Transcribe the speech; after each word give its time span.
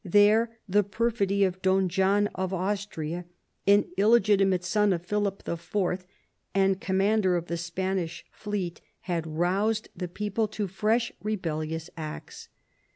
There 0.03 0.57
the 0.67 0.81
perfidy 0.81 1.43
of 1.43 1.61
Don 1.61 1.87
John 1.87 2.25
of 2.33 2.55
Austria, 2.55 3.25
an 3.67 3.85
illegitimate 3.97 4.63
son 4.63 4.93
of 4.93 5.05
Philip 5.05 5.47
IV. 5.47 6.05
and 6.55 6.81
commander 6.81 7.37
of 7.37 7.45
the 7.45 7.55
Spanish 7.55 8.25
fleet, 8.31 8.81
had 9.01 9.27
roused 9.27 9.89
the. 9.95 10.07
people 10.07 10.47
to 10.47 10.67
fresh 10.67 11.11
rebellious 11.21 11.91
acts. 11.95 12.49